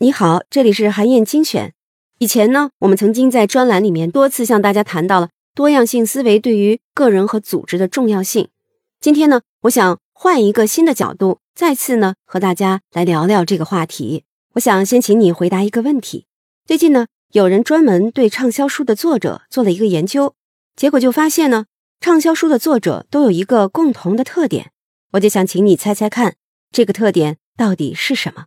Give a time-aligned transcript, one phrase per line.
[0.00, 1.74] 你好，这里是韩燕精选。
[2.18, 8.48] 以前呢，我们曾经在专栏里面多次向大家谈到了多样性思维对于个人和组织的重要性。
[9.00, 14.24] 今天呢，我想换一个新的角度，再次呢和大家来聊聊这个话题。
[14.54, 16.26] 我想先请你回答一个问题：
[16.64, 20.34] 最近呢，有人专门对畅销书的作者做了一个研究，
[20.76, 21.66] 结果就发现呢，
[22.00, 24.70] 畅销书的作者都有一个共同的特点。
[25.12, 26.36] 我就想请你猜猜看，
[26.70, 28.46] 这个特点到底是什么？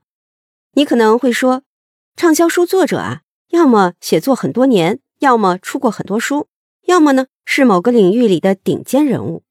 [0.71, 1.63] 你可能会说，
[2.15, 6.47] 畅销书作者啊，要么写作很多年，要么出过很多书，
[6.85, 9.43] 要么呢是某个领域里的顶尖人物。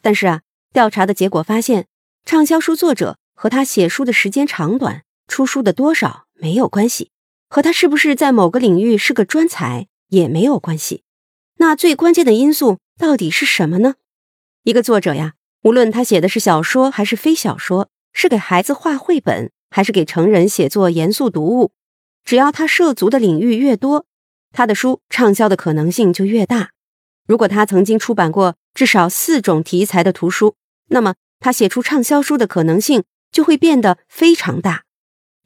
[0.00, 1.88] 但是啊，调查的结果发现，
[2.24, 7.10] 畅销书作者和他写书的时间长短、出书的多少没有关系，
[7.48, 11.02] 和他是不是在某个领域是个专才也没有关系。
[11.56, 13.96] 那最关键的因素到底是什么呢？
[14.62, 21.72] 一个作者呀，无论他写的是小说还是非小说，是给孩子画绘本还是给成人写作严肃读物，
[22.24, 24.06] 只要他涉足的领域越多，
[24.52, 26.70] 他的书畅销的可能性就越大。
[27.26, 30.56] 如果他曾经出版过至少四种题材的图书，
[30.88, 34.82] 那么他写出畅销书的可能性就会变得非常大。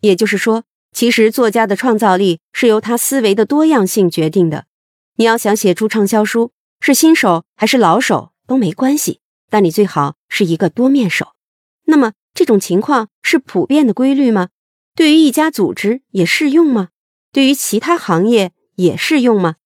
[0.01, 4.67] 也就是说，其实作家的创造力是由他思维的多样性决定的。
[5.17, 11.34] 你要想写出畅销书，是新手还是老手都没关系，但你最好是一个多面手。
[11.84, 14.49] 那么这种情况是普遍的规律吗？
[14.97, 16.89] 对于一家组织也适用吗？
[17.33, 19.57] 对于其他行业也适用吗？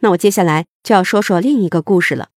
[0.00, 2.28] 那我接下来就要说说另一个故事了。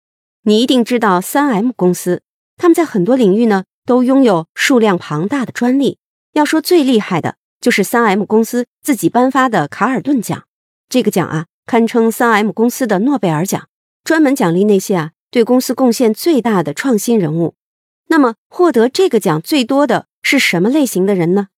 [0.44, 2.22] 你一定知道三 M 公司，
[2.56, 5.98] 他们在很多领域呢都拥有数量庞大的专利。
[6.32, 10.44] 要说最厉害的，就是三 M 公司自己颁发的卡尔顿奖。
[10.88, 13.68] 这个奖啊，堪称三 M 公司的诺贝尔奖，
[14.02, 17.54] 专门奖励那些啊对公司贡献最大的创新人物。
[18.12, 21.48] 那么，获得这个奖最多的是什么类型的人呢？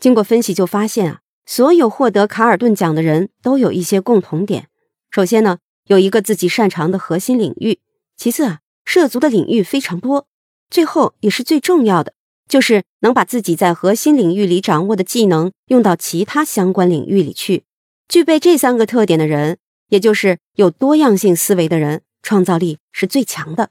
[0.00, 4.68] 经过分析就发现啊，所有获得卡尔顿奖的人都有一些共同点。
[5.10, 7.80] 首先呢，有一个自己擅长的核心领域；
[8.16, 10.24] 其次啊，涉足的领域非常多；
[10.70, 12.14] 最后也是最重要的，
[12.48, 17.64] 就是能把自己在核心领域里掌握的技能用到其他相关领域里去。
[18.08, 19.58] 具备这三个特点的人，
[19.90, 23.68] 也就是有多样性思维的人，创造力是最强的。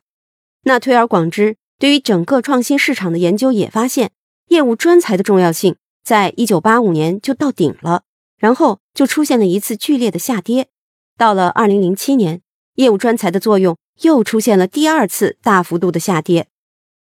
[0.66, 4.12] 那推而广之，对于整个创新市场的研究也发现，
[4.48, 8.04] 业务专才的重要性在一九八五年就到顶了，
[8.38, 10.70] 然后就出现了一次剧烈的下跌。
[11.18, 12.42] 到了二零零七年，
[12.76, 16.48] 业务专才的作用又出现了第二次大幅度的下跌。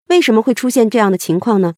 [0.09, 1.75] 为什么会出现这样的情况呢？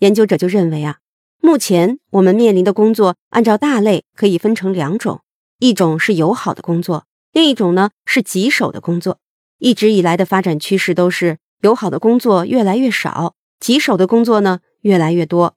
[0.00, 0.98] 研究者就认为啊，
[1.40, 5.22] 目前我们面临的工作按照大类可以分成两种，
[5.58, 9.20] 一种是友好的工作，另一种呢是棘手的工作。
[9.58, 15.54] 一直以来的发展趋势都是友好的工作越来越少，棘手的工作呢越来越多。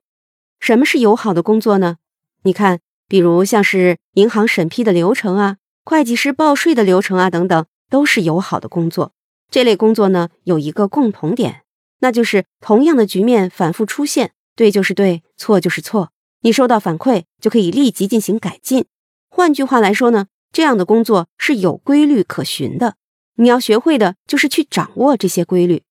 [0.59, 1.97] 什么是友好的工作呢？
[2.43, 5.57] 你看，比如像是银行审批的流程啊。
[5.83, 9.13] 会计师报税的流程啊，等等，都是友好的工作。
[9.49, 11.63] 这类工作呢，有一个共同点，
[12.01, 16.11] 那就是同样的局面反复出现，对就是对，错就是错。
[16.41, 18.85] 你收到反馈就可以立即进行改进。
[19.29, 22.95] 换句话来说呢，这样的工作是有规律可循的。
[23.37, 25.81] 你要学会的就是去掌握这些规律。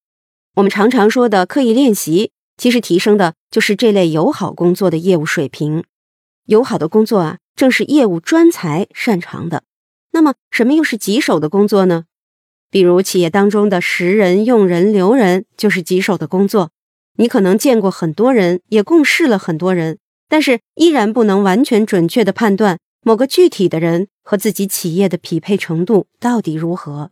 [0.55, 5.83] 我们常常说的刻意练习，其实提升的就是这类友好工作的业务水平。
[6.45, 9.63] 友好的工作啊，正是业务专才擅长的。
[10.13, 12.05] 那么，什么又是棘手的工作呢？
[12.71, 16.71] 比如企业当中的识人、用人、留人，就是棘手的工作。
[17.17, 19.97] 你可能见过很多人，也共事了很多人，
[20.29, 27.11] 但是依然不能完全准确的判断某个具体的人和自己企业的匹配程度到底如何。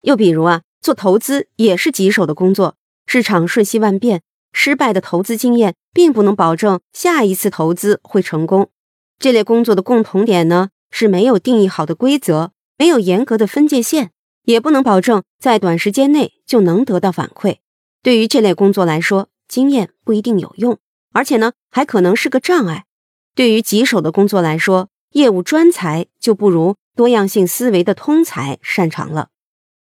[0.00, 4.22] 又比如啊，做投资也是棘手的工作，市场瞬息万变，
[4.52, 8.70] 失败的投资经验并不能保证下一次投资会成功。
[9.18, 10.70] 这类工作的共同点呢？
[10.90, 14.10] 是没有定义好的规则，没有严格的分界线，
[14.44, 17.58] 也不能保证在短时间内就能得到反馈。
[18.02, 20.78] 对于这类工作来说，经验不一定有用，
[21.12, 22.86] 而且呢，还可能是个障碍。
[23.34, 29.28] 对于棘手的工作来说，业务专才就不如多样性思维的通才擅长了。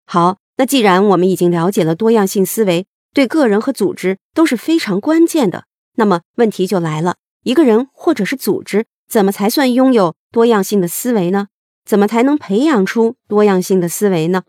[0.06, 5.64] 好，那既然我们已经了解了多样性思维对个人和组织都是非常关键的，
[5.96, 8.86] 那么问题就来了：一个人或者是组织。
[9.08, 11.48] 怎么才算拥有多样性的思维呢？
[11.84, 14.44] 怎么才能培养出多样性的思维呢？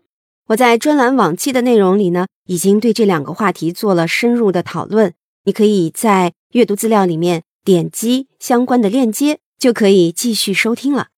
[0.46, 5.12] 我在专栏往期的内容里呢，已经对这两个话题做了深入的讨论。
[5.44, 11.08] 你可以在阅读资料里面点击相关的链接，就可以继续收听了。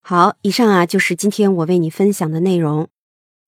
[0.00, 2.88] 好，以上啊就是今天我为你分享的内容。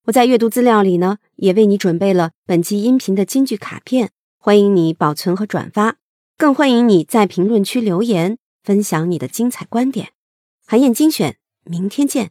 [0.09, 5.97] 我在阅读资料里呢，也为你准备了本期音频的金句卡片，欢迎你保存和转发。
[6.39, 10.13] 更欢迎你在评论区留言，分享你的精彩观点。
[10.67, 12.31] 韩燕精选，明天见。